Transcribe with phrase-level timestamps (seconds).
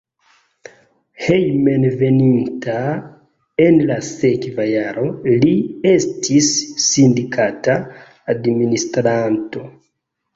[1.23, 2.77] Hejmenveninta
[3.65, 5.03] en la sekva jaro
[5.43, 5.51] li
[5.91, 6.49] estis
[6.87, 7.77] sindikata
[8.35, 9.63] administranto.